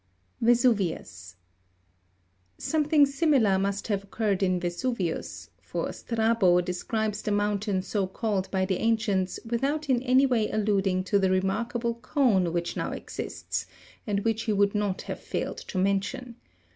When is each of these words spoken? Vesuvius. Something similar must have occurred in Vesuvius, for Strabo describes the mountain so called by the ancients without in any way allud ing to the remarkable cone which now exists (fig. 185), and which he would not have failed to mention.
Vesuvius. 0.41 1.35
Something 2.57 3.05
similar 3.05 3.59
must 3.59 3.87
have 3.87 4.03
occurred 4.03 4.41
in 4.41 4.59
Vesuvius, 4.59 5.51
for 5.61 5.93
Strabo 5.93 6.59
describes 6.59 7.21
the 7.21 7.29
mountain 7.31 7.83
so 7.83 8.07
called 8.07 8.49
by 8.49 8.65
the 8.65 8.77
ancients 8.79 9.39
without 9.45 9.91
in 9.91 10.01
any 10.01 10.25
way 10.25 10.49
allud 10.49 10.87
ing 10.87 11.03
to 11.03 11.19
the 11.19 11.29
remarkable 11.29 11.93
cone 11.93 12.51
which 12.51 12.75
now 12.75 12.91
exists 12.91 13.65
(fig. 14.07 14.17
185), 14.25 14.25
and 14.25 14.25
which 14.25 14.41
he 14.45 14.53
would 14.53 14.73
not 14.73 15.03
have 15.03 15.19
failed 15.19 15.57
to 15.57 15.77
mention. 15.77 16.35